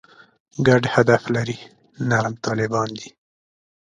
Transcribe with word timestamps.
ګډ 0.67 0.83
هدف 0.93 1.21
لري 1.35 1.57
«نرم 2.09 2.35
طالبان» 2.45 2.89
دي. 2.99 3.09